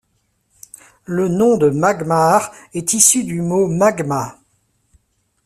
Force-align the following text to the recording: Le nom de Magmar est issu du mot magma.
Le 1.05 1.27
nom 1.27 1.57
de 1.57 1.69
Magmar 1.69 2.51
est 2.73 2.93
issu 2.95 3.23
du 3.23 3.39
mot 3.43 3.67
magma. 3.67 4.39